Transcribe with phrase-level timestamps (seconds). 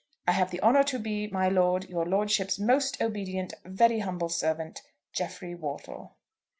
[0.27, 4.81] I have the honour to be, my lord, your lordship's most obedient, very humble servant,
[5.13, 6.15] "JEFFREY WORTLE."